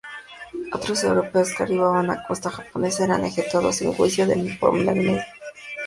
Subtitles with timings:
[0.73, 5.21] Otros europeos que arribaban a costas japonesas eran ejecutados sin juicio de por medio.